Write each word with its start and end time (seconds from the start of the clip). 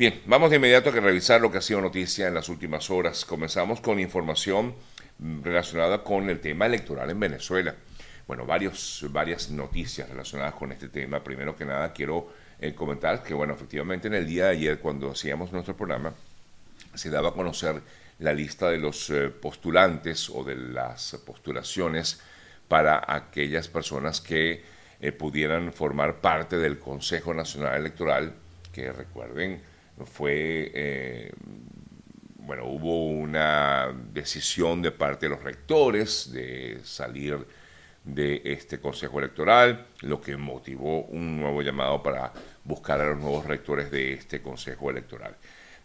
Bien, 0.00 0.22
vamos 0.24 0.48
de 0.48 0.56
inmediato 0.56 0.88
a 0.88 0.92
revisar 0.92 1.42
lo 1.42 1.52
que 1.52 1.58
ha 1.58 1.60
sido 1.60 1.82
noticia 1.82 2.26
en 2.26 2.32
las 2.32 2.48
últimas 2.48 2.88
horas. 2.88 3.26
Comenzamos 3.26 3.82
con 3.82 4.00
información 4.00 4.74
mm, 5.18 5.42
relacionada 5.42 6.02
con 6.02 6.30
el 6.30 6.40
tema 6.40 6.64
electoral 6.64 7.10
en 7.10 7.20
Venezuela. 7.20 7.74
Bueno, 8.26 8.46
varios, 8.46 9.04
varias 9.10 9.50
noticias 9.50 10.08
relacionadas 10.08 10.54
con 10.54 10.72
este 10.72 10.88
tema. 10.88 11.22
Primero 11.22 11.54
que 11.54 11.66
nada, 11.66 11.92
quiero 11.92 12.32
eh, 12.58 12.74
comentar 12.74 13.22
que, 13.22 13.34
bueno, 13.34 13.52
efectivamente 13.52 14.08
en 14.08 14.14
el 14.14 14.26
día 14.26 14.46
de 14.46 14.52
ayer, 14.52 14.78
cuando 14.78 15.10
hacíamos 15.10 15.52
nuestro 15.52 15.76
programa, 15.76 16.14
se 16.94 17.10
daba 17.10 17.28
a 17.28 17.32
conocer 17.32 17.82
la 18.20 18.32
lista 18.32 18.70
de 18.70 18.78
los 18.78 19.10
eh, 19.10 19.28
postulantes 19.28 20.30
o 20.30 20.42
de 20.42 20.56
las 20.56 21.20
postulaciones 21.26 22.22
para 22.68 23.04
aquellas 23.06 23.68
personas 23.68 24.22
que 24.22 24.64
eh, 24.98 25.12
pudieran 25.12 25.74
formar 25.74 26.22
parte 26.22 26.56
del 26.56 26.78
Consejo 26.78 27.34
Nacional 27.34 27.74
Electoral, 27.74 28.32
que 28.72 28.90
recuerden, 28.92 29.68
fue, 30.04 30.70
eh, 30.74 31.32
bueno, 32.38 32.66
hubo 32.66 33.06
una 33.06 33.94
decisión 34.12 34.82
de 34.82 34.92
parte 34.92 35.26
de 35.26 35.30
los 35.30 35.42
rectores 35.42 36.30
de 36.32 36.80
salir 36.84 37.46
de 38.04 38.42
este 38.44 38.78
Consejo 38.80 39.18
Electoral, 39.18 39.86
lo 40.00 40.20
que 40.20 40.36
motivó 40.36 41.04
un 41.04 41.38
nuevo 41.38 41.62
llamado 41.62 42.02
para 42.02 42.32
buscar 42.64 43.00
a 43.00 43.10
los 43.10 43.18
nuevos 43.18 43.46
rectores 43.46 43.90
de 43.90 44.14
este 44.14 44.42
Consejo 44.42 44.90
Electoral. 44.90 45.36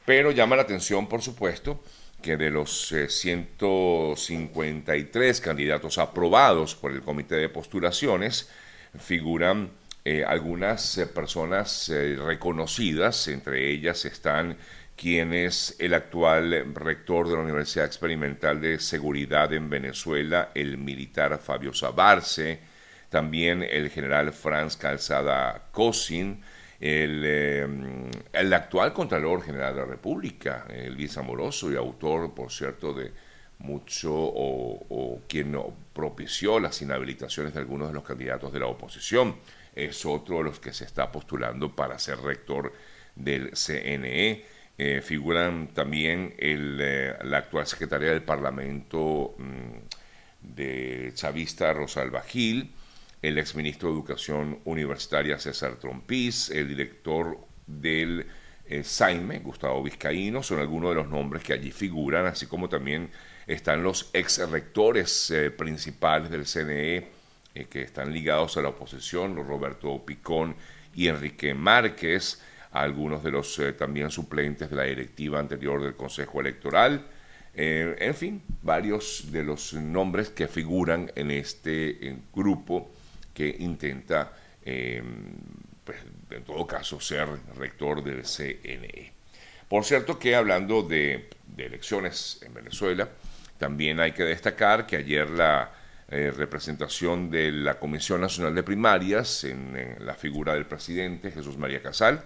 Pero 0.05 0.31
llama 0.31 0.55
la 0.55 0.63
atención, 0.63 1.07
por 1.07 1.21
supuesto, 1.21 1.83
que 2.21 2.37
de 2.37 2.49
los 2.49 2.93
153 3.07 5.39
eh, 5.39 5.41
candidatos 5.41 5.97
aprobados 5.97 6.75
por 6.75 6.91
el 6.91 7.01
Comité 7.01 7.35
de 7.35 7.49
Postulaciones, 7.49 8.49
figuran 8.97 9.71
eh, 10.07 10.23
algunas 10.23 10.99
eh, 10.99 11.07
personas 11.07 11.89
eh, 11.89 12.15
reconocidas, 12.15 13.27
entre 13.27 13.71
ellas 13.71 14.05
están 14.05 14.55
quien 14.95 15.33
es 15.33 15.75
el 15.79 15.95
actual 15.95 16.75
rector 16.75 17.27
de 17.27 17.33
la 17.33 17.41
Universidad 17.41 17.87
Experimental 17.87 18.61
de 18.61 18.77
Seguridad 18.77 19.51
en 19.51 19.67
Venezuela, 19.67 20.51
el 20.53 20.77
militar 20.77 21.39
Fabio 21.39 21.73
Sabarce, 21.73 22.59
también 23.09 23.63
el 23.63 23.89
general 23.89 24.31
Franz 24.31 24.77
Calzada 24.77 25.69
Cosin, 25.71 26.39
el, 26.79 28.13
actual 28.53 28.93
Contralor 28.93 29.41
General 29.41 29.73
de 29.73 29.81
la 29.81 29.87
República, 29.87 30.67
Luis 30.91 31.17
Amoroso 31.17 31.71
y 31.71 31.75
autor, 31.75 32.35
por 32.35 32.51
cierto, 32.51 32.93
de 32.93 33.11
mucho 33.57 34.13
o 34.13 35.21
quien 35.27 35.57
propició 35.93 36.59
las 36.59 36.81
inhabilitaciones 36.81 37.53
de 37.53 37.59
algunos 37.59 37.87
de 37.87 37.95
los 37.95 38.03
candidatos 38.03 38.53
de 38.53 38.59
la 38.59 38.67
oposición. 38.67 39.35
Es 39.75 40.05
otro 40.05 40.37
de 40.37 40.45
los 40.45 40.59
que 40.59 40.73
se 40.73 40.85
está 40.85 41.11
postulando 41.11 41.75
para 41.75 41.99
ser 41.99 42.19
rector 42.19 42.73
del 43.15 43.51
CNE. 43.51 44.45
Eh, 44.77 45.01
figuran 45.01 45.73
también 45.73 46.33
el, 46.37 46.79
eh, 46.81 47.13
la 47.23 47.37
actual 47.37 47.65
secretaria 47.65 48.09
del 48.09 48.23
Parlamento 48.23 49.35
mm, 49.37 50.53
de 50.53 51.11
chavista 51.13 51.73
Rosalba 51.73 52.21
Gil, 52.21 52.71
el 53.21 53.37
exministro 53.37 53.89
de 53.89 53.95
Educación 53.95 54.59
Universitaria 54.65 55.39
César 55.39 55.75
Trompís, 55.75 56.49
el 56.49 56.67
director 56.67 57.39
del 57.65 58.27
eh, 58.67 58.83
Saime, 58.83 59.39
Gustavo 59.39 59.83
Vizcaíno, 59.83 60.43
son 60.43 60.59
algunos 60.59 60.91
de 60.91 60.95
los 60.95 61.07
nombres 61.07 61.43
que 61.43 61.53
allí 61.53 61.71
figuran, 61.71 62.25
así 62.25 62.47
como 62.47 62.69
también 62.69 63.09
están 63.47 63.83
los 63.83 64.09
ex 64.13 64.49
rectores 64.49 65.31
eh, 65.31 65.51
principales 65.51 66.29
del 66.29 66.45
CNE 66.45 67.07
eh, 67.55 67.65
que 67.65 67.81
están 67.81 68.13
ligados 68.13 68.57
a 68.57 68.61
la 68.61 68.69
oposición, 68.69 69.35
Roberto 69.35 70.05
Picón 70.05 70.55
y 70.93 71.07
Enrique 71.07 71.53
Márquez, 71.53 72.41
algunos 72.71 73.23
de 73.23 73.31
los 73.31 73.57
eh, 73.59 73.73
también 73.73 74.11
suplentes 74.11 74.69
de 74.69 74.75
la 74.75 74.83
directiva 74.83 75.39
anterior 75.39 75.81
del 75.81 75.95
Consejo 75.95 76.41
Electoral, 76.41 77.07
en 77.57 78.13
fin, 78.15 78.41
varios 78.63 79.31
de 79.31 79.41
los 79.41 79.73
nombres 79.73 80.29
que 80.29 80.49
figuran 80.49 81.09
en 81.15 81.31
este 81.31 82.17
grupo 82.33 82.91
que 83.33 83.47
intenta, 83.59 84.33
pues, 84.61 85.97
en 86.31 86.43
todo 86.43 86.67
caso, 86.67 86.99
ser 86.99 87.29
rector 87.57 88.03
del 88.03 88.25
CNE. 88.25 89.13
Por 89.69 89.85
cierto 89.85 90.19
que 90.19 90.35
hablando 90.35 90.83
de 90.83 91.29
elecciones 91.57 92.41
en 92.45 92.53
Venezuela, 92.53 93.07
también 93.57 93.99
hay 93.99 94.11
que 94.11 94.23
destacar 94.23 94.85
que 94.85 94.97
ayer 94.97 95.29
la 95.29 95.71
eh, 96.09 96.31
representación 96.35 97.31
de 97.31 97.51
la 97.51 97.79
Comisión 97.79 98.21
Nacional 98.21 98.53
de 98.53 98.61
Primarias, 98.61 99.43
en, 99.43 99.97
la 99.99 100.13
figura 100.13 100.53
del 100.53 100.67
presidente 100.67 101.31
Jesús 101.31 101.57
María 101.57 101.81
Casal, 101.81 102.23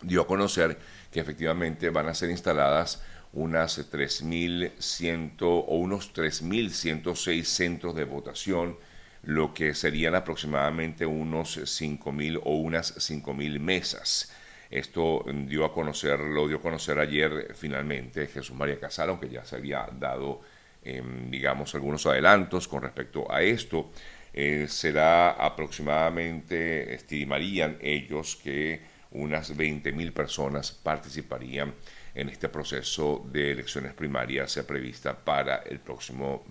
dio 0.00 0.22
a 0.22 0.26
conocer 0.26 0.78
que 1.12 1.20
efectivamente 1.20 1.90
van 1.90 2.08
a 2.08 2.14
ser 2.14 2.30
instaladas 2.30 3.02
unas 3.34 3.92
3.100 3.92 5.36
o 5.40 5.76
unos 5.76 6.14
3.106 6.14 7.44
centros 7.44 7.94
de 7.94 8.04
votación, 8.04 8.78
lo 9.22 9.52
que 9.52 9.74
serían 9.74 10.14
aproximadamente 10.14 11.04
unos 11.04 11.58
5.000 11.58 12.40
o 12.42 12.56
unas 12.56 12.96
5.000 12.96 13.58
mesas. 13.58 14.32
Esto 14.70 15.24
dio 15.46 15.64
a 15.64 15.72
conocer, 15.72 16.20
lo 16.20 16.48
dio 16.48 16.56
a 16.56 16.62
conocer 16.62 16.98
ayer 16.98 17.54
finalmente 17.54 18.26
Jesús 18.28 18.56
María 18.56 18.80
Casal, 18.80 19.10
aunque 19.10 19.28
ya 19.28 19.44
se 19.44 19.56
había 19.56 19.88
dado, 19.98 20.40
em, 20.84 21.30
digamos, 21.30 21.74
algunos 21.74 22.06
adelantos 22.06 22.68
con 22.68 22.82
respecto 22.82 23.30
a 23.32 23.42
esto. 23.42 23.90
Eh, 24.32 24.66
será 24.68 25.30
aproximadamente, 25.30 26.92
estimarían 26.92 27.78
ellos 27.80 28.36
que 28.36 28.80
unas 29.12 29.56
20.000 29.56 30.12
personas 30.12 30.72
participarían 30.72 31.72
en 32.14 32.28
este 32.28 32.48
proceso 32.48 33.24
de 33.30 33.52
elecciones 33.52 33.94
primarias 33.94 34.58
prevista 34.66 35.16
para 35.16 35.58
el 35.58 35.78
próximo 35.80 36.44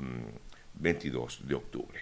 22 0.76 1.42
mm, 1.42 1.48
de 1.48 1.56
octubre. 1.56 2.00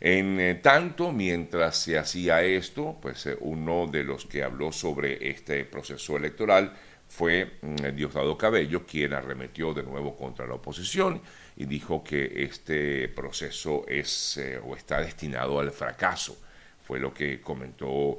En 0.00 0.40
eh, 0.40 0.54
tanto, 0.56 1.12
mientras 1.12 1.76
se 1.78 1.98
hacía 1.98 2.42
esto, 2.42 2.98
pues 3.00 3.26
eh, 3.26 3.36
uno 3.40 3.86
de 3.86 4.04
los 4.04 4.26
que 4.26 4.42
habló 4.42 4.70
sobre 4.72 5.30
este 5.30 5.64
proceso 5.64 6.16
electoral 6.16 6.72
fue 7.08 7.58
mm, 7.62 7.94
Diosdado 7.94 8.36
Cabello, 8.36 8.84
quien 8.84 9.14
arremetió 9.14 9.72
de 9.72 9.82
nuevo 9.82 10.16
contra 10.16 10.46
la 10.46 10.54
oposición 10.54 11.22
y 11.56 11.64
dijo 11.64 12.04
que 12.04 12.44
este 12.44 13.08
proceso 13.08 13.84
es 13.88 14.36
eh, 14.36 14.60
o 14.62 14.76
está 14.76 15.00
destinado 15.00 15.58
al 15.58 15.70
fracaso. 15.70 16.38
Fue 16.82 17.00
lo 17.00 17.12
que 17.12 17.40
comentó 17.40 18.18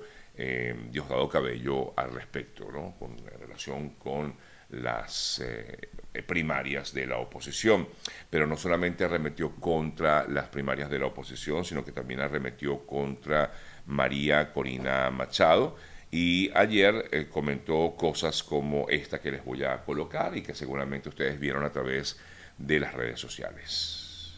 Diosdado 0.91 1.27
Cabello 1.27 1.93
al 1.95 2.13
respecto, 2.13 2.71
¿no? 2.71 2.93
Con 2.99 3.17
relación 3.39 3.89
con 3.95 4.35
las 4.69 5.41
eh, 5.43 5.89
primarias 6.25 6.93
de 6.93 7.05
la 7.05 7.17
oposición. 7.17 7.87
Pero 8.29 8.47
no 8.47 8.57
solamente 8.57 9.05
arremetió 9.05 9.55
contra 9.55 10.27
las 10.27 10.47
primarias 10.49 10.89
de 10.89 10.99
la 10.99 11.07
oposición, 11.07 11.63
sino 11.63 11.83
que 11.83 11.91
también 11.91 12.19
arremetió 12.19 12.85
contra 12.85 13.51
María 13.85 14.51
Corina 14.51 15.09
Machado. 15.09 15.75
Y 16.09 16.49
ayer 16.53 17.09
eh, 17.11 17.27
comentó 17.29 17.95
cosas 17.97 18.41
como 18.43 18.87
esta 18.89 19.19
que 19.19 19.31
les 19.31 19.43
voy 19.43 19.63
a 19.63 19.83
colocar 19.83 20.35
y 20.37 20.41
que 20.41 20.55
seguramente 20.55 21.09
ustedes 21.09 21.39
vieron 21.39 21.63
a 21.63 21.71
través 21.71 22.13
de 22.13 22.27
las 22.57 22.93
redes 22.93 23.19
sociales. 23.19 24.33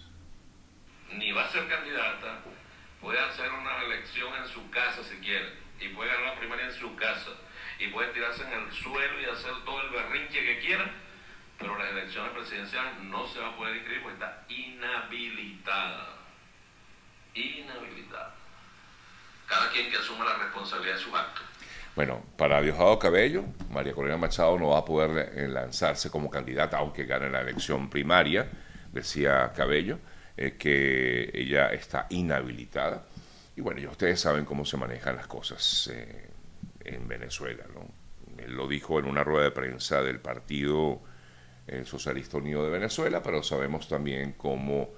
Ni 1.13 1.31
va 1.31 1.45
a 1.45 1.49
ser 1.49 1.67
candidata, 1.67 2.39
puede 3.01 3.19
hacer 3.19 3.51
una 3.51 3.83
elección 3.83 4.33
en 4.35 4.47
su 4.47 4.69
casa 4.69 5.03
si 5.03 5.17
quiere, 5.17 5.53
y 5.79 5.89
puede 5.89 6.11
ganar 6.11 6.33
la 6.33 6.39
primaria 6.39 6.65
en 6.65 6.73
su 6.73 6.95
casa, 6.95 7.31
y 7.79 7.87
puede 7.87 8.11
tirarse 8.13 8.43
en 8.43 8.53
el 8.53 8.71
suelo 8.71 9.21
y 9.21 9.25
hacer 9.25 9.53
todo 9.65 9.81
el 9.81 9.89
berrinche 9.89 10.45
que 10.45 10.59
quiera, 10.59 10.91
pero 11.57 11.77
las 11.77 11.89
elecciones 11.89 12.31
presidenciales 12.33 12.99
no 13.03 13.27
se 13.27 13.39
va 13.39 13.49
a 13.49 13.55
poder 13.55 13.75
inscribir 13.77 14.03
porque 14.03 14.15
está 14.15 14.45
inhabilitada. 14.49 16.15
Inhabilitada. 17.33 18.35
Cada 19.47 19.71
quien 19.71 19.89
que 19.89 19.97
asuma 19.97 20.25
la 20.25 20.37
responsabilidad 20.37 20.95
de 20.95 21.01
sus 21.01 21.13
actos. 21.13 21.48
Bueno, 21.99 22.23
para 22.37 22.61
Diosdado 22.61 22.97
Cabello, 22.97 23.43
María 23.73 23.91
Corina 23.91 24.15
Machado 24.15 24.57
no 24.57 24.69
va 24.69 24.77
a 24.77 24.85
poder 24.85 25.33
eh, 25.35 25.49
lanzarse 25.49 26.09
como 26.09 26.29
candidata, 26.29 26.77
aunque 26.77 27.05
gane 27.05 27.29
la 27.29 27.41
elección 27.41 27.89
primaria, 27.89 28.47
decía 28.93 29.51
Cabello, 29.53 29.99
eh, 30.37 30.55
que 30.57 31.29
ella 31.33 31.73
está 31.73 32.07
inhabilitada. 32.09 33.03
Y 33.57 33.59
bueno, 33.59 33.81
ya 33.81 33.89
ustedes 33.89 34.17
saben 34.17 34.45
cómo 34.45 34.63
se 34.63 34.77
manejan 34.77 35.17
las 35.17 35.27
cosas 35.27 35.91
eh, 35.93 36.29
en 36.85 37.05
Venezuela, 37.05 37.65
¿no? 37.73 37.85
Él 38.41 38.53
lo 38.53 38.69
dijo 38.69 38.97
en 38.97 39.03
una 39.03 39.25
rueda 39.25 39.43
de 39.43 39.51
prensa 39.51 40.01
del 40.01 40.21
partido 40.21 41.01
Socialista 41.83 42.37
Unido 42.37 42.63
de 42.63 42.69
Venezuela, 42.69 43.21
pero 43.21 43.43
sabemos 43.43 43.89
también 43.89 44.35
cómo 44.37 44.91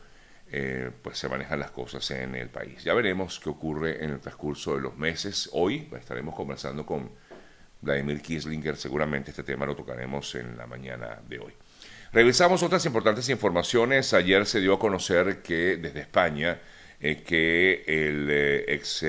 eh, 0.54 0.92
pues 1.02 1.18
se 1.18 1.30
manejan 1.30 1.60
las 1.60 1.72
cosas 1.72 2.12
en 2.12 2.36
el 2.36 2.50
país. 2.50 2.84
Ya 2.84 2.94
veremos 2.94 3.40
qué 3.40 3.50
ocurre 3.50 4.04
en 4.04 4.12
el 4.12 4.20
transcurso 4.20 4.76
de 4.76 4.82
los 4.82 4.98
meses. 4.98 5.50
Hoy 5.54 5.88
estaremos 5.98 6.36
conversando 6.36 6.86
con 6.86 7.10
Vladimir 7.80 8.22
Kislinger, 8.22 8.76
seguramente 8.76 9.32
este 9.32 9.44
tema 9.44 9.66
lo 9.66 9.78
tocaremos 9.78 10.36
en 10.36 10.58
la 10.58 10.68
mañana 10.68 11.22
de 11.26 11.40
hoy. 11.40 11.54
Revisamos 12.12 12.64
otras 12.64 12.86
importantes 12.86 13.30
informaciones. 13.30 14.14
Ayer 14.14 14.46
se 14.46 14.60
dio 14.60 14.74
a 14.74 14.80
conocer 14.80 15.42
que 15.42 15.78
desde 15.78 16.02
España, 16.02 16.60
eh, 17.00 17.24
que 17.24 17.86
el 17.88 18.28
eh, 18.30 18.66
ex 18.68 19.06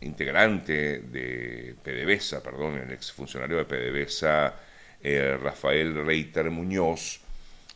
integrante 0.00 0.98
de 0.98 1.76
PDVSA, 1.82 2.42
perdón, 2.42 2.76
el 2.76 2.90
exfuncionario 2.92 3.56
de 3.56 3.64
PDVSA, 3.64 4.54
Rafael 5.40 6.04
Reiter 6.04 6.50
Muñoz, 6.50 7.21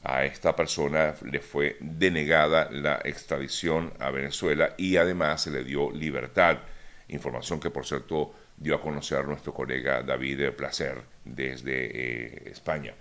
a 0.03 0.25
esta 0.25 0.55
persona 0.55 1.15
le 1.25 1.41
fue 1.41 1.77
denegada 1.81 2.71
la 2.71 3.01
extradición 3.05 3.93
a 3.99 4.11
Venezuela 4.11 4.75
y 4.77 4.97
además 4.97 5.43
se 5.43 5.51
le 5.51 5.65
dio 5.65 5.91
libertad, 5.91 6.59
información 7.09 7.61
que 7.61 7.71
por 7.71 7.87
cierto 7.87 8.35
dio 8.57 8.75
a 8.77 8.81
conocer 8.81 9.25
nuestro 9.27 9.53
colega 9.53 10.03
David 10.03 10.51
Placer 10.57 11.03
desde 11.25 11.91
eh, 11.93 12.51
España. 12.51 12.95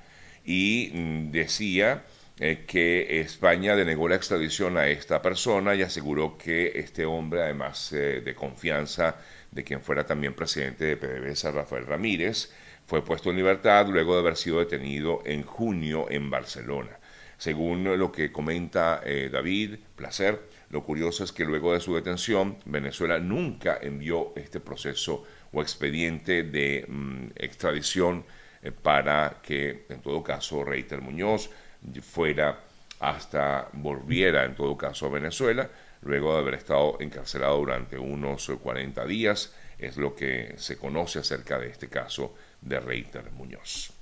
Y 0.44 0.92
mm, 0.94 1.32
decía 1.32 2.04
eh, 2.40 2.66
que 2.68 3.22
España 3.22 3.76
denegó 3.76 4.10
la 4.10 4.16
extradición 4.16 4.78
a 4.78 4.88
esta 4.88 5.22
persona 5.22 5.76
y 5.76 5.84
aseguró 5.84 6.38
que 6.38 6.74
este 6.76 7.06
hombre, 7.06 7.44
además 7.44 7.92
de 7.92 8.36
confianza 8.36 9.18
de 9.52 9.64
quien 9.64 9.82
fuera 9.82 10.06
también 10.06 10.34
presidente 10.34 10.86
de 10.86 10.98
PDVSA, 10.98 11.52
Rafael 11.52 11.86
Ramírez, 11.86 12.52
fue 12.86 13.04
puesto 13.04 13.30
en 13.30 13.38
libertad 13.38 13.88
luego 13.88 14.14
de 14.14 14.20
haber 14.22 14.38
sido 14.38 14.60
detenido 14.60 15.22
en 15.26 15.44
junio 15.44 16.06
en 16.10 16.30
Barcelona. 16.30 17.00
Según 17.38 17.84
lo 17.98 18.12
que 18.12 18.32
comenta 18.32 19.02
eh, 19.04 19.30
David 19.32 19.76
Placer, 19.96 20.40
lo 20.70 20.84
curioso 20.84 21.24
es 21.24 21.32
que 21.32 21.46
luego 21.46 21.74
de 21.74 21.80
su 21.80 21.94
detención, 21.96 22.58
Venezuela 22.66 23.20
nunca 23.20 23.78
envió 23.82 24.34
este 24.36 24.60
proceso 24.60 25.26
o 25.52 25.62
expediente 25.62 26.44
de 26.44 26.86
mm, 26.88 27.28
extradición 27.36 28.26
eh, 28.62 28.72
para 28.72 29.42
que, 29.44 29.86
en 29.90 30.02
todo 30.02 30.24
caso, 30.24 30.64
Reiter 30.64 31.02
Muñoz 31.02 31.50
fuera 32.02 32.62
hasta 33.00 33.70
volviera, 33.74 34.46
en 34.46 34.56
todo 34.56 34.78
caso, 34.78 35.08
a 35.08 35.10
Venezuela, 35.10 35.70
luego 36.02 36.34
de 36.34 36.40
haber 36.40 36.54
estado 36.54 36.98
encarcelado 37.00 37.58
durante 37.58 37.98
unos 37.98 38.48
40 38.48 39.06
días. 39.06 39.54
Es 39.78 39.98
lo 39.98 40.16
que 40.16 40.56
se 40.58 40.78
conoce 40.78 41.20
acerca 41.20 41.60
de 41.60 41.68
este 41.68 41.90
caso 41.90 42.34
de 42.66 42.80
Reiter 42.80 43.32
Muñoz. 43.32 43.96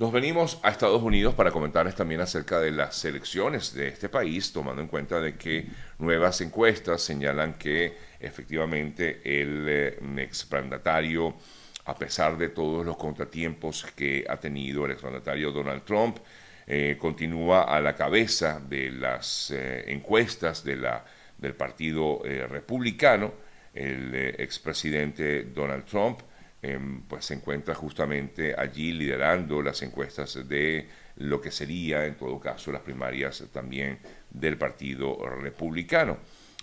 Nos 0.00 0.12
venimos 0.12 0.58
a 0.62 0.70
Estados 0.70 1.02
Unidos 1.02 1.34
para 1.34 1.50
comentarles 1.50 1.94
también 1.94 2.22
acerca 2.22 2.58
de 2.58 2.70
las 2.70 3.04
elecciones 3.04 3.74
de 3.74 3.88
este 3.88 4.08
país, 4.08 4.50
tomando 4.50 4.80
en 4.80 4.88
cuenta 4.88 5.20
de 5.20 5.36
que 5.36 5.66
nuevas 5.98 6.40
encuestas 6.40 7.02
señalan 7.02 7.58
que 7.58 7.98
efectivamente 8.18 9.20
el 9.24 9.66
eh, 9.68 9.98
exmandatario, 10.16 11.36
a 11.84 11.94
pesar 11.94 12.38
de 12.38 12.48
todos 12.48 12.86
los 12.86 12.96
contratiempos 12.96 13.86
que 13.94 14.24
ha 14.26 14.38
tenido 14.38 14.86
el 14.86 14.92
exmandatario 14.92 15.52
Donald 15.52 15.84
Trump, 15.84 16.16
eh, 16.66 16.96
continúa 16.98 17.64
a 17.64 17.78
la 17.82 17.94
cabeza 17.94 18.58
de 18.58 18.90
las 18.92 19.50
eh, 19.50 19.84
encuestas 19.88 20.64
del 20.64 21.54
Partido 21.58 22.22
Republicano. 22.24 23.34
El 23.74 24.14
expresidente 24.14 25.44
Donald 25.44 25.84
Trump 25.84 26.20
pues 27.08 27.24
se 27.24 27.34
encuentra 27.34 27.74
justamente 27.74 28.54
allí 28.56 28.92
liderando 28.92 29.62
las 29.62 29.80
encuestas 29.82 30.46
de 30.46 30.88
lo 31.16 31.40
que 31.40 31.50
sería, 31.50 32.06
en 32.06 32.16
todo 32.16 32.38
caso, 32.38 32.70
las 32.72 32.82
primarias 32.82 33.44
también 33.52 33.98
del 34.30 34.56
Partido 34.58 35.18
Republicano. 35.40 36.18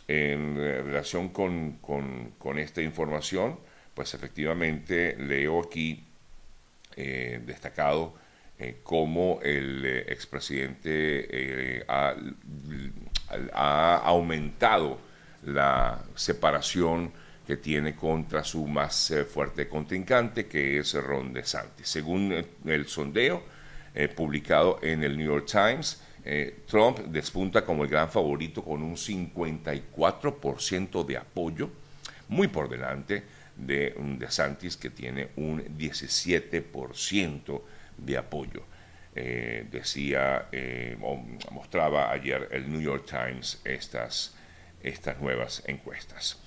En 0.07 0.55
relación 0.55 1.29
con, 1.29 2.57
esta 2.57 2.81
información, 2.81 3.59
pues 3.93 4.13
efectivamente 4.13 5.15
leo 5.17 5.61
aquí 5.61 6.03
eh, 6.95 7.41
destacado 7.45 8.15
eh, 8.57 8.77
cómo 8.83 9.39
el 9.43 9.85
eh, 9.85 10.05
expresidente 10.07 11.83
ha, 11.87 12.15
ha 13.53 13.95
aumentado 13.97 14.99
la 15.43 16.03
separación 16.15 17.11
que 17.47 17.57
tiene 17.57 17.95
contra 17.95 18.43
su 18.43 18.67
más 18.67 19.09
eh, 19.11 19.23
fuerte 19.23 19.69
contrincante, 19.69 20.47
que 20.47 20.79
es 20.79 20.93
Ron 20.95 21.31
DeSantis. 21.31 21.87
Según 21.87 22.33
eh, 22.33 22.45
el 22.65 22.87
sondeo 22.87 23.41
eh, 23.95 24.09
publicado 24.09 24.79
en 24.81 25.01
el 25.03 25.17
New 25.17 25.27
York 25.27 25.47
Times, 25.49 26.01
Trump 26.65 26.99
despunta 27.07 27.63
como 27.63 27.85
el 27.85 27.89
gran 27.89 28.09
favorito 28.09 28.61
con 28.61 28.83
un 28.83 28.97
54% 28.97 31.05
de 31.05 31.15
apoyo, 31.15 31.69
muy 32.27 32.49
por 32.49 32.67
delante 32.67 33.23
de 33.55 33.93
un 33.95 34.19
DeSantis 34.19 34.75
que 34.75 34.89
tiene 34.89 35.29
un 35.37 35.63
17% 35.77 37.61
de 37.97 38.17
apoyo. 38.17 38.61
decía, 39.15 40.49
mostraba 41.49 42.11
ayer 42.11 42.49
el 42.51 42.69
New 42.69 42.81
York 42.81 43.05
Times 43.05 43.61
estas, 43.63 44.35
estas 44.83 45.21
nuevas 45.21 45.63
encuestas. 45.65 46.41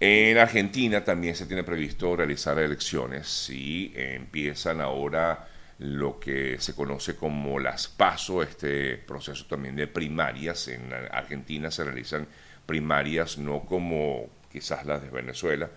En 0.00 0.38
Argentina 0.38 1.04
también 1.04 1.34
se 1.34 1.46
tiene 1.46 1.64
previsto 1.64 2.14
realizar 2.14 2.58
elecciones 2.58 3.50
y 3.50 3.92
empiezan 3.96 4.80
ahora 4.80 5.48
lo 5.78 6.18
que 6.18 6.58
se 6.60 6.74
conoce 6.74 7.16
como 7.16 7.58
las 7.58 7.88
PASO, 7.88 8.42
este 8.42 8.96
proceso 8.96 9.46
también 9.46 9.76
de 9.76 9.86
primarias. 9.86 10.68
En 10.68 10.92
Argentina 10.92 11.70
se 11.70 11.84
realizan 11.84 12.26
primarias 12.66 13.38
no 13.38 13.64
como 13.64 14.28
quizás 14.50 14.84
las 14.86 15.02
de 15.02 15.10
Venezuela 15.10 15.70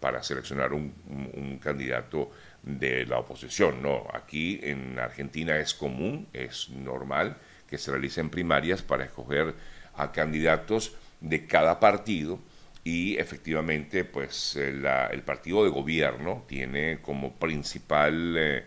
para 0.00 0.22
seleccionar 0.22 0.72
un, 0.72 1.58
candidato 1.62 2.30
de 2.62 3.04
la 3.06 3.18
oposición. 3.18 3.82
No, 3.82 4.06
aquí 4.12 4.60
en 4.62 4.98
Argentina 4.98 5.58
es 5.58 5.74
común, 5.74 6.28
es 6.32 6.70
normal 6.70 7.36
que 7.68 7.78
se 7.78 7.90
realicen 7.90 8.30
primarias 8.30 8.82
para 8.82 9.04
escoger 9.04 9.54
a 9.94 10.12
candidatos 10.12 10.94
de 11.20 11.46
cada 11.46 11.80
partido 11.80 12.38
y 12.88 13.18
efectivamente 13.18 14.04
pues 14.04 14.56
eh, 14.56 14.80
el 15.10 15.22
partido 15.22 15.62
de 15.62 15.68
gobierno 15.68 16.44
tiene 16.48 17.00
como 17.02 17.34
principal 17.34 18.34
eh, 18.38 18.64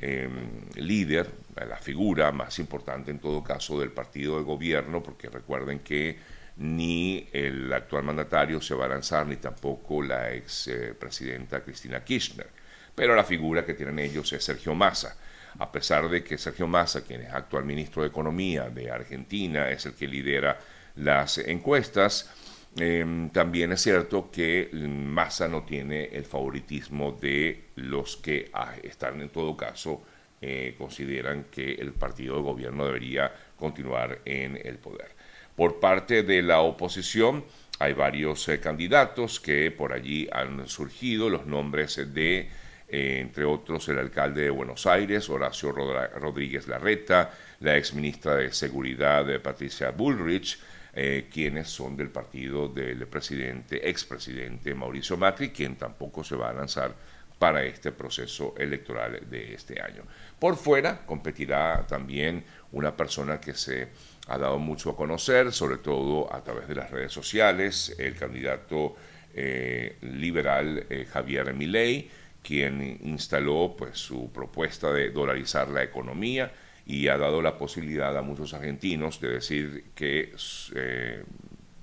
em, 0.00 0.70
líder, 0.76 1.28
la 1.56 1.76
figura 1.78 2.30
más 2.30 2.60
importante 2.60 3.10
en 3.10 3.18
todo 3.18 3.42
caso 3.42 3.80
del 3.80 3.90
partido 3.90 4.38
de 4.38 4.44
gobierno, 4.44 5.02
porque 5.02 5.28
recuerden 5.28 5.80
que 5.80 6.16
ni 6.58 7.28
el 7.32 7.72
actual 7.72 8.04
mandatario 8.04 8.60
se 8.60 8.76
va 8.76 8.84
a 8.84 8.88
lanzar, 8.90 9.26
ni 9.26 9.36
tampoco 9.36 10.04
la 10.04 10.32
ex 10.32 10.68
eh, 10.68 10.94
presidenta 10.94 11.60
Cristina 11.64 12.04
Kirchner. 12.04 12.46
Pero 12.94 13.16
la 13.16 13.24
figura 13.24 13.66
que 13.66 13.74
tienen 13.74 13.98
ellos 13.98 14.32
es 14.32 14.44
Sergio 14.44 14.76
Massa. 14.76 15.16
A 15.58 15.72
pesar 15.72 16.08
de 16.08 16.22
que 16.22 16.38
Sergio 16.38 16.68
Massa, 16.68 17.02
quien 17.02 17.22
es 17.22 17.32
actual 17.32 17.64
ministro 17.64 18.02
de 18.02 18.08
Economía 18.08 18.70
de 18.70 18.88
Argentina, 18.92 19.68
es 19.68 19.84
el 19.86 19.94
que 19.94 20.06
lidera 20.06 20.60
las 20.94 21.38
encuestas, 21.38 22.30
Em, 22.76 23.30
también 23.30 23.70
es 23.70 23.82
cierto 23.82 24.30
que 24.32 24.68
Massa 24.72 25.46
no 25.46 25.62
tiene 25.62 26.06
el 26.06 26.24
favoritismo 26.24 27.12
de 27.12 27.66
los 27.76 28.16
que 28.16 28.50
ah, 28.52 28.74
están 28.82 29.20
en 29.20 29.28
todo 29.28 29.56
caso 29.56 30.02
eh, 30.46 30.74
consideran 30.76 31.44
que 31.50 31.72
el 31.74 31.92
partido 31.92 32.36
de 32.36 32.42
gobierno 32.42 32.84
debería 32.84 33.32
continuar 33.56 34.20
en 34.24 34.60
el 34.62 34.76
poder. 34.76 35.08
Por 35.56 35.78
parte 35.78 36.22
de 36.22 36.42
la 36.42 36.60
oposición 36.60 37.44
hay 37.78 37.92
varios 37.92 38.48
eh, 38.48 38.60
candidatos 38.60 39.40
que 39.40 39.70
por 39.70 39.92
allí 39.92 40.28
han 40.32 40.68
surgido, 40.68 41.30
los 41.30 41.46
nombres 41.46 42.12
de, 42.12 42.50
eh, 42.88 43.18
entre 43.20 43.44
otros, 43.44 43.88
el 43.88 43.98
alcalde 43.98 44.42
de 44.42 44.50
Buenos 44.50 44.86
Aires, 44.86 45.30
Horacio 45.30 45.72
Rodríguez 45.72 46.68
Larreta, 46.68 47.30
la 47.60 47.78
ex 47.78 47.94
ministra 47.94 48.34
de 48.34 48.52
Seguridad, 48.52 49.40
Patricia 49.40 49.92
Bullrich, 49.92 50.58
eh, 50.94 51.28
quienes 51.32 51.68
son 51.68 51.96
del 51.96 52.10
partido 52.10 52.68
del 52.68 53.06
presidente, 53.06 53.88
expresidente 53.88 54.74
Mauricio 54.74 55.16
Macri, 55.16 55.50
quien 55.50 55.76
tampoco 55.76 56.22
se 56.22 56.36
va 56.36 56.50
a 56.50 56.52
lanzar 56.52 56.94
para 57.38 57.64
este 57.64 57.92
proceso 57.92 58.54
electoral 58.56 59.20
de 59.28 59.54
este 59.54 59.80
año. 59.82 60.04
Por 60.38 60.56
fuera 60.56 61.04
competirá 61.04 61.84
también 61.86 62.44
una 62.72 62.96
persona 62.96 63.40
que 63.40 63.54
se 63.54 63.88
ha 64.28 64.38
dado 64.38 64.58
mucho 64.58 64.90
a 64.90 64.96
conocer, 64.96 65.52
sobre 65.52 65.78
todo 65.78 66.32
a 66.32 66.42
través 66.42 66.68
de 66.68 66.76
las 66.76 66.90
redes 66.90 67.12
sociales, 67.12 67.94
el 67.98 68.14
candidato 68.14 68.96
eh, 69.34 69.96
liberal 70.00 70.86
eh, 70.88 71.06
Javier 71.12 71.52
Milei, 71.54 72.08
quien 72.42 73.00
instaló 73.02 73.74
pues, 73.76 73.98
su 73.98 74.30
propuesta 74.30 74.92
de 74.92 75.10
dolarizar 75.10 75.68
la 75.68 75.82
economía, 75.82 76.52
y 76.86 77.08
ha 77.08 77.16
dado 77.16 77.40
la 77.40 77.56
posibilidad 77.56 78.16
a 78.16 78.22
muchos 78.22 78.52
argentinos 78.54 79.20
de 79.20 79.28
decir 79.28 79.84
que 79.94 80.34
eh, 80.74 81.24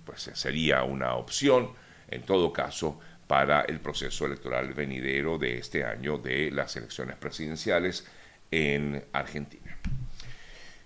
pues 0.06 0.30
sería 0.34 0.84
una 0.84 1.16
opción, 1.16 1.72
en 2.10 2.22
todo 2.24 2.54
caso, 2.54 3.00
para 3.28 3.62
el 3.62 3.80
proceso 3.80 4.26
electoral 4.26 4.74
venidero 4.74 5.38
de 5.38 5.58
este 5.58 5.86
año 5.86 6.18
de 6.18 6.52
las 6.52 6.76
elecciones 6.76 7.16
presidenciales 7.16 8.06
en 8.52 9.04
Argentina. 9.14 9.78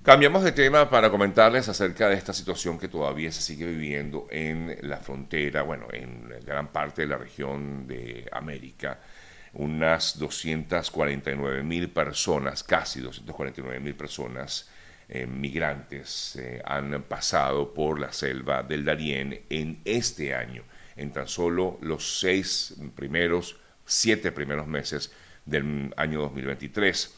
Cambiamos 0.03 0.43
de 0.43 0.51
tema 0.51 0.87
para 0.87 1.09
comentarles 1.09 1.67
acerca 1.67 2.07
de 2.07 2.15
esta 2.15 2.31
situación 2.31 2.77
que 2.77 2.87
todavía 2.87 3.31
se 3.31 3.41
sigue 3.41 3.65
viviendo 3.65 4.27
en 4.29 4.77
la 4.81 4.97
frontera, 4.97 5.63
bueno, 5.63 5.87
en 5.91 6.29
gran 6.45 6.67
parte 6.67 7.01
de 7.01 7.07
la 7.07 7.17
región 7.17 7.87
de 7.87 8.29
América 8.31 8.99
unas 9.55 10.19
249 10.19 11.63
mil 11.63 11.89
personas, 11.89 12.63
casi 12.63 13.01
249 13.01 13.79
mil 13.79 13.95
personas 13.95 14.69
eh, 15.07 15.27
migrantes 15.27 16.35
eh, 16.35 16.61
han 16.65 17.03
pasado 17.03 17.73
por 17.73 17.99
la 17.99 18.11
selva 18.11 18.63
del 18.63 18.83
Darién 18.83 19.41
en 19.49 19.79
este 19.85 20.33
año, 20.33 20.63
en 20.95 21.11
tan 21.11 21.27
solo 21.27 21.77
los 21.81 22.19
seis 22.19 22.75
primeros, 22.95 23.57
siete 23.85 24.31
primeros 24.31 24.67
meses 24.67 25.11
del 25.45 25.93
año 25.95 26.21
2023. 26.21 27.13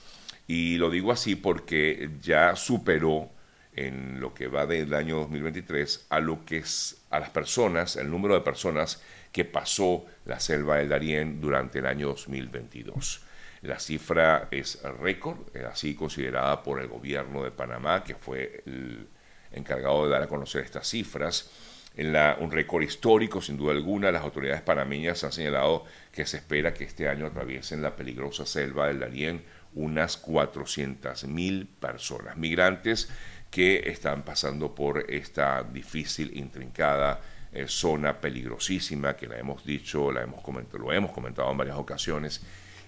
Y 0.47 0.77
lo 0.77 0.89
digo 0.89 1.11
así 1.11 1.35
porque 1.35 2.09
ya 2.21 2.55
superó 2.55 3.31
en 3.73 4.19
lo 4.19 4.33
que 4.33 4.47
va 4.47 4.65
del 4.65 4.93
año 4.93 5.17
2023 5.17 6.07
a 6.09 6.19
lo 6.19 6.43
que 6.43 6.57
es 6.57 6.97
a 7.09 7.19
las 7.19 7.29
personas, 7.29 7.95
el 7.95 8.09
número 8.09 8.33
de 8.33 8.41
personas 8.41 9.01
que 9.31 9.45
pasó 9.45 10.05
la 10.25 10.39
selva 10.39 10.77
del 10.77 10.89
Darién 10.89 11.39
durante 11.39 11.79
el 11.79 11.85
año 11.85 12.07
2022. 12.07 13.21
La 13.61 13.79
cifra 13.79 14.47
es 14.51 14.81
récord, 14.99 15.39
así 15.65 15.95
considerada 15.95 16.61
por 16.63 16.79
el 16.79 16.87
gobierno 16.87 17.43
de 17.43 17.51
Panamá, 17.51 18.03
que 18.03 18.15
fue 18.15 18.63
el 18.65 19.07
encargado 19.51 20.05
de 20.05 20.11
dar 20.11 20.23
a 20.23 20.27
conocer 20.27 20.63
estas 20.63 20.87
cifras. 20.87 21.49
En 21.95 22.15
un 22.39 22.51
récord 22.51 22.83
histórico, 22.83 23.41
sin 23.41 23.57
duda 23.57 23.71
alguna, 23.71 24.11
las 24.11 24.21
autoridades 24.21 24.61
panameñas 24.61 25.23
han 25.23 25.31
señalado 25.31 25.83
que 26.11 26.27
se 26.27 26.37
espera 26.37 26.71
que 26.71 26.83
este 26.83 27.09
año 27.09 27.25
atraviesen 27.25 27.81
la 27.81 27.95
peligrosa 27.95 28.45
selva 28.45 28.87
del 28.87 28.99
Darién 28.99 29.43
unas 29.73 30.23
400.000 30.23 31.67
personas, 31.79 32.37
migrantes 32.37 33.09
que 33.49 33.89
están 33.89 34.23
pasando 34.23 34.75
por 34.75 35.11
esta 35.11 35.63
difícil, 35.63 36.37
intrincada 36.37 37.21
eh, 37.51 37.65
zona 37.67 38.19
peligrosísima 38.19 39.15
que 39.15 39.27
la 39.27 39.37
hemos 39.37 39.65
dicho, 39.65 40.11
la 40.11 40.23
hemos 40.23 40.41
comentado, 40.41 40.79
lo 40.79 40.93
hemos 40.93 41.11
comentado 41.11 41.51
en 41.51 41.57
varias 41.57 41.77
ocasiones 41.77 42.41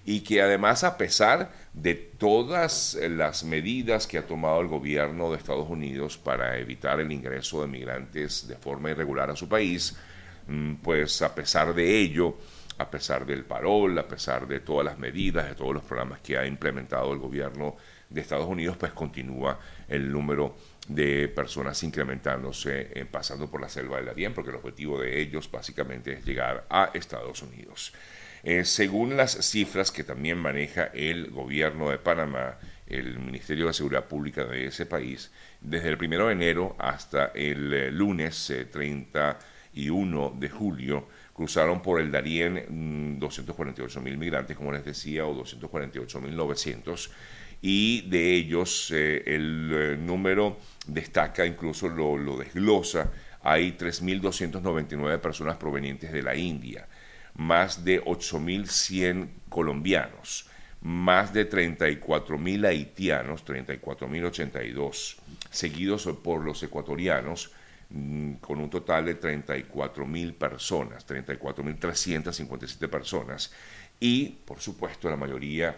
y 0.04 0.20
que 0.20 0.40
además 0.40 0.84
a 0.84 0.96
pesar 0.96 1.52
de 1.72 1.94
todas 1.94 2.98
las 3.00 3.44
medidas 3.44 4.06
que 4.06 4.18
ha 4.18 4.26
tomado 4.26 4.60
el 4.60 4.68
gobierno 4.68 5.30
de 5.30 5.36
Estados 5.36 5.68
Unidos 5.68 6.16
para 6.16 6.58
evitar 6.58 7.00
el 7.00 7.12
ingreso 7.12 7.60
de 7.62 7.68
migrantes 7.68 8.48
de 8.48 8.56
forma 8.56 8.90
irregular 8.90 9.30
a 9.30 9.36
su 9.36 9.48
país, 9.48 9.96
mm, 10.46 10.76
pues 10.76 11.20
a 11.22 11.34
pesar 11.34 11.74
de 11.74 11.98
ello, 11.98 12.36
a 12.78 12.90
pesar 12.90 13.26
del 13.26 13.44
parol, 13.44 13.98
a 13.98 14.08
pesar 14.08 14.46
de 14.46 14.60
todas 14.60 14.86
las 14.86 14.98
medidas, 14.98 15.46
de 15.46 15.54
todos 15.54 15.74
los 15.74 15.84
programas 15.84 16.20
que 16.20 16.38
ha 16.38 16.46
implementado 16.46 17.12
el 17.12 17.18
gobierno 17.18 17.76
de 18.10 18.20
Estados 18.20 18.46
Unidos, 18.46 18.76
pues 18.76 18.92
continúa 18.92 19.58
el 19.88 20.10
número 20.10 20.56
de 20.88 21.28
personas 21.28 21.82
incrementándose, 21.84 22.90
eh, 22.92 23.04
pasando 23.04 23.48
por 23.48 23.60
la 23.60 23.68
selva 23.68 23.96
del 23.96 24.06
Darién, 24.06 24.34
porque 24.34 24.50
el 24.50 24.56
objetivo 24.56 25.00
de 25.00 25.20
ellos 25.20 25.50
básicamente 25.50 26.12
es 26.12 26.24
llegar 26.24 26.66
a 26.68 26.90
Estados 26.92 27.42
Unidos. 27.42 27.92
Eh, 28.42 28.64
según 28.64 29.16
las 29.16 29.32
cifras 29.32 29.92
que 29.92 30.02
también 30.02 30.38
maneja 30.38 30.84
el 30.94 31.30
gobierno 31.30 31.90
de 31.90 31.98
Panamá, 31.98 32.58
el 32.86 33.18
Ministerio 33.20 33.68
de 33.68 33.72
Seguridad 33.72 34.06
Pública 34.06 34.44
de 34.44 34.66
ese 34.66 34.86
país, 34.86 35.30
desde 35.60 35.90
el 35.90 36.02
1 36.02 36.26
de 36.26 36.32
enero 36.32 36.74
hasta 36.78 37.26
el 37.26 37.72
eh, 37.72 37.90
lunes 37.92 38.52
31 38.72 40.36
de 40.38 40.48
julio, 40.48 41.06
cruzaron 41.32 41.80
por 41.82 42.00
el 42.00 42.10
Darién 42.10 43.18
248 43.20 44.00
mm, 44.00 44.18
migrantes, 44.18 44.56
como 44.56 44.72
les 44.72 44.84
decía, 44.84 45.24
o 45.26 45.34
248 45.34 46.20
mil 46.20 46.34
900 46.34 47.10
y 47.62 48.02
de 48.02 48.34
ellos 48.34 48.90
eh, 48.90 49.22
el 49.26 49.70
eh, 49.72 49.96
número 49.96 50.58
destaca, 50.86 51.44
incluso 51.44 51.88
lo, 51.88 52.16
lo 52.16 52.36
desglosa, 52.38 53.10
hay 53.42 53.72
3.299 53.72 55.18
personas 55.20 55.56
provenientes 55.56 56.12
de 56.12 56.22
la 56.22 56.34
India, 56.34 56.88
más 57.34 57.84
de 57.84 58.02
8.100 58.02 59.28
colombianos, 59.48 60.46
más 60.82 61.32
de 61.32 61.48
34.000 61.48 62.66
haitianos, 62.66 63.44
34.082, 63.44 65.16
seguidos 65.50 66.08
por 66.22 66.42
los 66.42 66.62
ecuatorianos, 66.62 67.52
mm, 67.90 68.34
con 68.34 68.60
un 68.60 68.70
total 68.70 69.06
de 69.06 69.20
34.000 69.20 70.34
personas, 70.34 71.06
34.357 71.06 72.88
personas, 72.88 73.52
y 73.98 74.26
por 74.46 74.60
supuesto 74.60 75.10
la 75.10 75.16
mayoría 75.16 75.76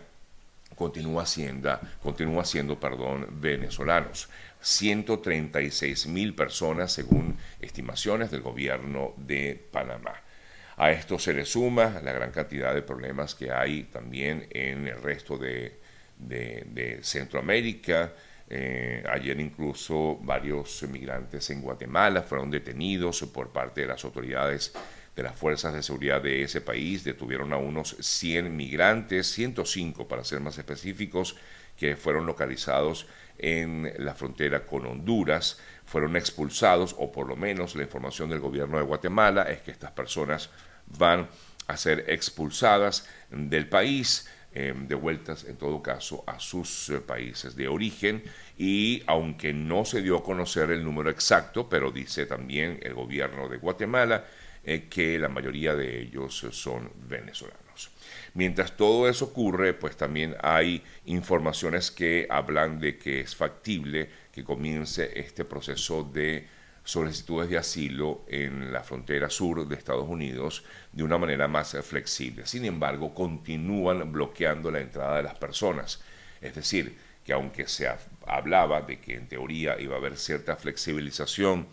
continúa 0.82 1.26
siendo, 1.26 1.78
continúa 2.02 2.44
siendo 2.44 2.80
perdón, 2.80 3.28
venezolanos. 3.40 4.28
136 4.60 6.08
mil 6.08 6.34
personas 6.34 6.92
según 6.92 7.36
estimaciones 7.60 8.32
del 8.32 8.40
gobierno 8.40 9.14
de 9.16 9.64
Panamá. 9.70 10.14
A 10.76 10.90
esto 10.90 11.20
se 11.20 11.34
le 11.34 11.44
suma 11.44 12.00
la 12.02 12.12
gran 12.12 12.32
cantidad 12.32 12.74
de 12.74 12.82
problemas 12.82 13.36
que 13.36 13.52
hay 13.52 13.84
también 13.84 14.48
en 14.50 14.88
el 14.88 15.00
resto 15.00 15.38
de, 15.38 15.80
Centroamérica. 17.02 18.12
Eh, 18.48 19.04
ayer 19.08 19.38
incluso 19.38 20.18
varios 20.20 20.82
migrantes 20.82 21.48
en 21.50 21.62
Guatemala 21.62 22.22
fueron 22.22 22.50
detenidos 22.50 23.22
por 23.32 23.50
parte 23.50 23.82
de 23.82 23.86
las 23.86 24.04
autoridades 24.04 24.72
de 25.14 25.22
las 25.22 25.36
fuerzas 25.36 25.74
de 25.74 25.82
seguridad 25.82 26.22
de 26.22 26.42
ese 26.42 26.60
país 26.60 27.04
detuvieron 27.04 27.52
a 27.52 27.58
unos 27.58 27.96
100 28.00 28.56
migrantes, 28.56 29.30
105 29.32 30.08
para 30.08 30.24
ser 30.24 30.40
más 30.40 30.56
específicos, 30.58 31.36
que 31.76 31.96
fueron 31.96 32.26
localizados 32.26 33.06
en 33.38 33.92
la 33.98 34.14
frontera 34.14 34.64
con 34.64 34.86
Honduras, 34.86 35.58
fueron 35.84 36.16
expulsados, 36.16 36.94
o 36.98 37.10
por 37.10 37.28
lo 37.28 37.36
menos 37.36 37.74
la 37.74 37.82
información 37.82 38.30
del 38.30 38.40
gobierno 38.40 38.78
de 38.78 38.84
Guatemala 38.84 39.42
es 39.42 39.60
que 39.62 39.70
estas 39.70 39.90
personas 39.90 40.50
van 40.86 41.28
a 41.66 41.76
ser 41.76 42.04
expulsadas 42.08 43.08
del 43.30 43.68
país, 43.68 44.28
eh, 44.54 44.74
de 44.76 44.94
en 44.94 45.56
todo 45.56 45.82
caso 45.82 46.24
a 46.26 46.38
sus 46.38 46.90
eh, 46.90 47.00
países 47.00 47.56
de 47.56 47.68
origen. 47.68 48.22
Y 48.58 49.02
aunque 49.06 49.52
no 49.52 49.84
se 49.84 50.02
dio 50.02 50.18
a 50.18 50.22
conocer 50.22 50.70
el 50.70 50.84
número 50.84 51.10
exacto, 51.10 51.68
pero 51.68 51.90
dice 51.90 52.26
también 52.26 52.78
el 52.82 52.94
gobierno 52.94 53.48
de 53.48 53.56
Guatemala 53.56 54.24
eh, 54.64 54.88
que 54.88 55.18
la 55.18 55.28
mayoría 55.28 55.74
de 55.74 56.00
ellos 56.00 56.46
son 56.52 56.90
venezolanos. 57.08 57.90
Mientras 58.34 58.76
todo 58.76 59.08
eso 59.08 59.26
ocurre, 59.26 59.74
pues 59.74 59.96
también 59.96 60.36
hay 60.42 60.82
informaciones 61.06 61.90
que 61.90 62.26
hablan 62.30 62.78
de 62.78 62.96
que 62.96 63.20
es 63.20 63.34
factible 63.36 64.08
que 64.32 64.44
comience 64.44 65.18
este 65.18 65.44
proceso 65.44 66.02
de 66.04 66.46
solicitudes 66.84 67.48
de 67.48 67.58
asilo 67.58 68.24
en 68.28 68.72
la 68.72 68.82
frontera 68.82 69.30
sur 69.30 69.66
de 69.66 69.74
Estados 69.74 70.08
Unidos 70.08 70.64
de 70.92 71.04
una 71.04 71.18
manera 71.18 71.46
más 71.46 71.76
flexible. 71.82 72.46
Sin 72.46 72.64
embargo, 72.64 73.14
continúan 73.14 74.10
bloqueando 74.10 74.70
la 74.70 74.80
entrada 74.80 75.18
de 75.18 75.22
las 75.22 75.34
personas. 75.34 76.02
Es 76.40 76.54
decir, 76.54 76.96
que 77.24 77.32
aunque 77.32 77.68
se 77.68 77.88
hablaba 78.26 78.82
de 78.82 78.98
que 78.98 79.14
en 79.14 79.28
teoría 79.28 79.78
iba 79.80 79.94
a 79.94 79.98
haber 79.98 80.16
cierta 80.16 80.56
flexibilización 80.56 81.68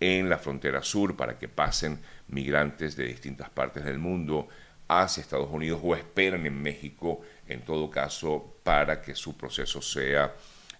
en 0.00 0.30
la 0.30 0.38
frontera 0.38 0.82
sur 0.82 1.14
para 1.16 1.38
que 1.38 1.48
pasen 1.48 2.00
migrantes 2.28 2.96
de 2.96 3.04
distintas 3.04 3.50
partes 3.50 3.84
del 3.84 3.98
mundo 3.98 4.48
hacia 4.88 5.20
Estados 5.20 5.50
Unidos 5.50 5.80
o 5.84 5.94
esperan 5.94 6.46
en 6.46 6.60
México, 6.60 7.20
en 7.46 7.62
todo 7.62 7.88
caso, 7.90 8.56
para 8.64 9.00
que 9.00 9.14
su 9.14 9.36
proceso 9.36 9.80
sea 9.80 10.34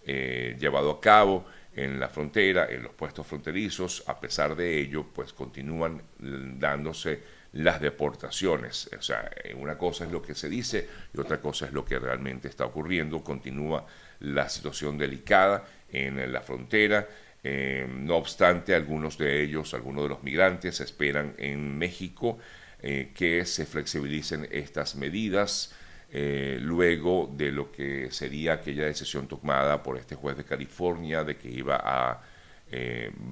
eh, 0.04 0.56
llevado 0.58 0.90
a 0.90 1.00
cabo 1.00 1.44
en 1.74 2.00
la 2.00 2.08
frontera, 2.08 2.66
en 2.68 2.82
los 2.82 2.92
puestos 2.94 3.26
fronterizos. 3.26 4.02
A 4.06 4.18
pesar 4.18 4.56
de 4.56 4.80
ello, 4.80 5.06
pues 5.14 5.32
continúan 5.32 6.02
dándose 6.18 7.22
las 7.52 7.80
deportaciones. 7.80 8.90
O 8.98 9.02
sea, 9.02 9.30
una 9.56 9.76
cosa 9.78 10.04
es 10.04 10.10
lo 10.10 10.22
que 10.22 10.34
se 10.34 10.48
dice 10.48 10.88
y 11.14 11.20
otra 11.20 11.40
cosa 11.40 11.66
es 11.66 11.72
lo 11.72 11.84
que 11.84 11.98
realmente 11.98 12.48
está 12.48 12.64
ocurriendo. 12.64 13.22
Continúa 13.22 13.86
la 14.20 14.48
situación 14.48 14.98
delicada 14.98 15.64
en 15.90 16.32
la 16.32 16.40
frontera. 16.40 17.06
Eh, 17.42 17.86
no 17.88 18.16
obstante, 18.16 18.74
algunos 18.74 19.16
de 19.16 19.42
ellos, 19.42 19.72
algunos 19.72 20.02
de 20.04 20.08
los 20.10 20.22
migrantes 20.22 20.80
esperan 20.80 21.34
en 21.38 21.78
México 21.78 22.38
eh, 22.82 23.12
que 23.14 23.44
se 23.46 23.64
flexibilicen 23.64 24.46
estas 24.50 24.94
medidas 24.94 25.74
eh, 26.12 26.58
luego 26.60 27.32
de 27.34 27.52
lo 27.52 27.70
que 27.72 28.10
sería 28.10 28.54
aquella 28.54 28.84
decisión 28.84 29.26
tomada 29.26 29.82
por 29.82 29.96
este 29.96 30.16
juez 30.16 30.36
de 30.36 30.44
California 30.44 31.24
de 31.24 31.36
que 31.36 31.48
iba 31.48 31.80
a 31.82 32.22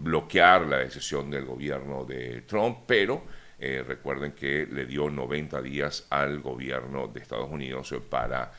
bloquear 0.02 0.62
la 0.62 0.78
decisión 0.78 1.30
del 1.30 1.44
gobierno 1.44 2.04
de 2.04 2.40
Trump, 2.40 2.78
pero 2.88 3.24
recuerden 3.60 4.32
que 4.32 4.66
le 4.66 4.84
dio 4.84 5.08
90 5.08 5.62
días 5.62 6.08
al 6.10 6.40
gobierno 6.40 7.06
de 7.06 7.20
Estados 7.20 7.48
Unidos 7.48 7.94
para, 8.10 8.50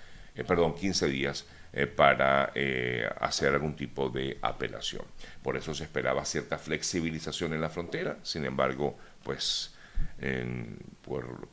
perdón, 0.48 0.75
15 0.75 1.10
días 1.10 1.46
eh, 1.72 1.86
para 1.86 2.52
eh, 2.56 3.08
hacer 3.20 3.54
algún 3.54 3.76
tipo 3.76 4.10
de 4.10 4.40
apelación. 4.42 5.04
Por 5.44 5.56
eso 5.56 5.74
se 5.74 5.84
esperaba 5.84 6.26
cierta 6.26 6.58
flexibilización 6.58 7.54
en 7.54 7.62
la 7.62 7.70
frontera, 7.70 8.18
sin 8.24 8.46
embargo, 8.46 8.98
pues 9.24 9.76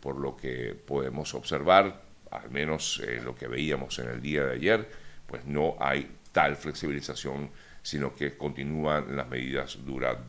por, 0.00 0.16
lo 0.16 0.37
que 0.37 0.75
podemos 0.75 1.35
observar, 1.35 2.02
al 2.30 2.50
menos 2.50 3.02
eh, 3.06 3.20
lo 3.23 3.35
que 3.35 3.49
veíamos 3.49 3.99
en 3.99 4.08
el 4.08 4.23
día 4.23 4.44
de 4.44 4.54
ayer, 4.54 4.88
pues 5.26 5.44
no 5.44 5.76
hay 5.80 6.11
tal 6.32 6.56
flexibilización, 6.56 7.50
sino 7.82 8.14
que 8.14 8.37
continúan 8.37 9.16
las 9.16 9.28
medidas 9.28 9.78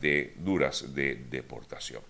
de, 0.00 0.34
duras 0.38 0.94
de 0.94 1.14
deportación. 1.30 2.02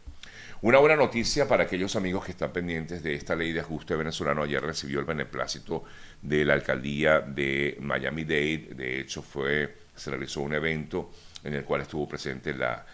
Una 0.61 0.79
buena 0.79 0.97
noticia 0.97 1.47
para 1.47 1.63
aquellos 1.63 1.95
amigos 1.95 2.25
que 2.25 2.33
están 2.33 2.53
pendientes 2.53 3.01
de 3.01 3.15
esta 3.15 3.37
ley 3.37 3.53
de 3.53 3.61
ajuste 3.61 3.95
venezolano. 3.95 4.43
Ayer 4.43 4.61
recibió 4.61 4.99
el 4.99 5.05
beneplácito 5.05 5.85
de 6.21 6.45
la 6.45 6.55
alcaldía 6.55 7.21
de 7.21 7.77
Miami-Dade. 7.81 8.75
De 8.75 8.99
hecho, 8.99 9.23
fue, 9.23 9.73
se 9.95 10.11
realizó 10.11 10.41
un 10.41 10.55
evento 10.55 11.13
en 11.45 11.55
el 11.55 11.63
cual 11.63 11.83
estuvo 11.83 12.09
presente 12.09 12.55
la 12.55 12.85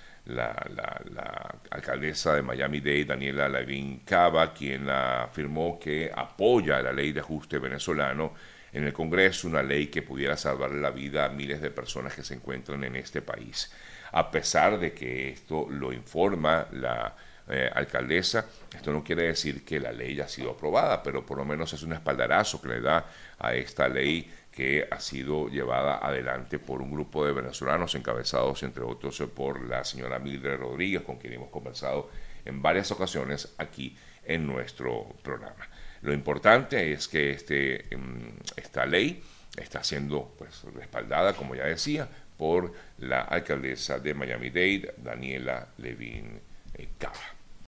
alcaldesa 1.70 2.34
de 2.34 2.42
Miami-Dade, 2.42 3.06
Daniela 3.06 3.48
Levin 3.48 4.00
Cava, 4.00 4.52
quien 4.52 4.90
afirmó 4.90 5.80
que 5.80 6.12
apoya 6.14 6.82
la 6.82 6.92
ley 6.92 7.12
de 7.12 7.20
ajuste 7.20 7.58
venezolano 7.58 8.34
en 8.74 8.84
el 8.84 8.92
Congreso, 8.92 9.48
una 9.48 9.62
ley 9.62 9.86
que 9.86 10.02
pudiera 10.02 10.36
salvar 10.36 10.70
la 10.72 10.90
vida 10.90 11.24
a 11.24 11.30
miles 11.30 11.62
de 11.62 11.70
personas 11.70 12.14
que 12.14 12.24
se 12.24 12.34
encuentran 12.34 12.84
en 12.84 12.96
este 12.96 13.22
país. 13.22 13.72
A 14.12 14.30
pesar 14.30 14.78
de 14.78 14.92
que 14.92 15.30
esto 15.30 15.66
lo 15.70 15.94
informa 15.94 16.68
la 16.72 17.16
eh, 17.48 17.70
alcaldesa, 17.74 18.46
esto 18.74 18.92
no 18.92 19.04
quiere 19.04 19.24
decir 19.24 19.64
que 19.64 19.78
la 19.78 19.92
ley 19.92 20.18
ha 20.20 20.28
sido 20.28 20.52
aprobada, 20.52 21.02
pero 21.02 21.26
por 21.26 21.38
lo 21.38 21.44
menos 21.44 21.72
es 21.72 21.82
un 21.82 21.92
espaldarazo 21.92 22.60
que 22.62 22.68
le 22.68 22.80
da 22.80 23.06
a 23.38 23.54
esta 23.54 23.88
ley 23.88 24.30
que 24.50 24.86
ha 24.90 25.00
sido 25.00 25.48
llevada 25.48 25.98
adelante 25.98 26.58
por 26.58 26.80
un 26.80 26.92
grupo 26.92 27.26
de 27.26 27.32
venezolanos 27.32 27.94
encabezados, 27.96 28.62
entre 28.62 28.84
otros, 28.84 29.22
por 29.34 29.60
la 29.60 29.84
señora 29.84 30.18
Mildred 30.18 30.58
Rodríguez, 30.58 31.02
con 31.02 31.18
quien 31.18 31.34
hemos 31.34 31.50
conversado 31.50 32.08
en 32.44 32.62
varias 32.62 32.90
ocasiones 32.90 33.52
aquí 33.58 33.96
en 34.24 34.46
nuestro 34.46 35.14
programa. 35.22 35.68
Lo 36.02 36.12
importante 36.12 36.92
es 36.92 37.08
que 37.08 37.32
este, 37.32 37.92
em, 37.92 38.36
esta 38.56 38.86
ley 38.86 39.22
está 39.56 39.82
siendo 39.82 40.34
pues, 40.38 40.62
respaldada, 40.74 41.34
como 41.34 41.54
ya 41.54 41.64
decía, 41.64 42.08
por 42.36 42.72
la 42.98 43.22
alcaldesa 43.22 43.98
de 43.98 44.14
Miami-Dade, 44.14 44.94
Daniela 44.98 45.68
Levin 45.78 46.40
eh, 46.78 46.88
Cava. 46.98 47.43